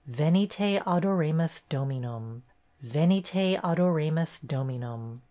[0.09, 2.41] Venite adoremus, Dominum.
[2.83, 5.19] Venite adoremus, Dominum."